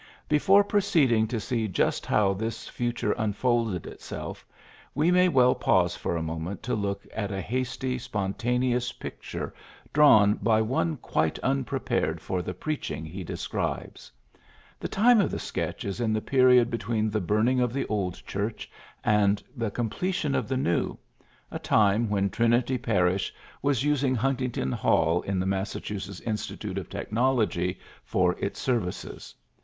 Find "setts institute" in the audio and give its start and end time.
26.01-26.79